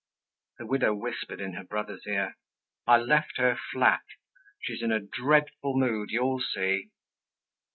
[0.57, 2.35] The widow whispered in her brother's ear,
[2.87, 4.01] "I left her flat!
[4.59, 6.09] She's in a dreadful mood.
[6.09, 6.89] You'll see."